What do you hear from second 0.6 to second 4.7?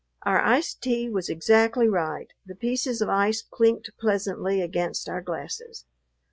tea was exactly right; the pieces of ice clinked pleasantly